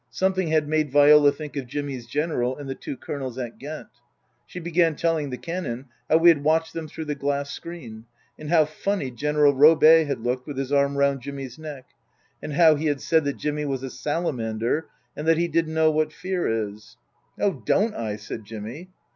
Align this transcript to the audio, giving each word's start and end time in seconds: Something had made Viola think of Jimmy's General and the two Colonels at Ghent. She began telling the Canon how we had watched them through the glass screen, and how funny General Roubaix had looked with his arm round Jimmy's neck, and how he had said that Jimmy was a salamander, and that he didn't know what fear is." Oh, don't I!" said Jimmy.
Something 0.09 0.47
had 0.47 0.67
made 0.67 0.89
Viola 0.89 1.31
think 1.31 1.55
of 1.55 1.67
Jimmy's 1.67 2.07
General 2.07 2.57
and 2.57 2.67
the 2.67 2.73
two 2.73 2.97
Colonels 2.97 3.37
at 3.37 3.59
Ghent. 3.59 3.89
She 4.47 4.59
began 4.59 4.95
telling 4.95 5.29
the 5.29 5.37
Canon 5.37 5.89
how 6.09 6.17
we 6.17 6.29
had 6.29 6.43
watched 6.43 6.73
them 6.73 6.87
through 6.87 7.05
the 7.05 7.13
glass 7.13 7.51
screen, 7.51 8.05
and 8.39 8.49
how 8.49 8.65
funny 8.65 9.11
General 9.11 9.53
Roubaix 9.53 10.07
had 10.07 10.21
looked 10.21 10.47
with 10.47 10.57
his 10.57 10.71
arm 10.71 10.97
round 10.97 11.21
Jimmy's 11.21 11.59
neck, 11.59 11.89
and 12.41 12.53
how 12.53 12.73
he 12.73 12.87
had 12.87 12.99
said 12.99 13.25
that 13.25 13.37
Jimmy 13.37 13.63
was 13.63 13.83
a 13.83 13.91
salamander, 13.91 14.87
and 15.15 15.27
that 15.27 15.37
he 15.37 15.47
didn't 15.47 15.75
know 15.75 15.91
what 15.91 16.11
fear 16.11 16.47
is." 16.47 16.97
Oh, 17.39 17.61
don't 17.63 17.93
I!" 17.93 18.15
said 18.15 18.43
Jimmy. 18.43 18.89